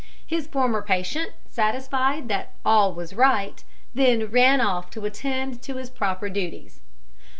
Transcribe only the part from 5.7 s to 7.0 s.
his proper duties.